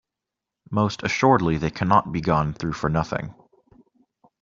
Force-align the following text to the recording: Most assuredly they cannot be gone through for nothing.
Most 0.71 1.03
assuredly 1.03 1.59
they 1.59 1.69
cannot 1.69 2.11
be 2.11 2.21
gone 2.21 2.55
through 2.55 2.73
for 2.73 2.89
nothing. 2.89 3.35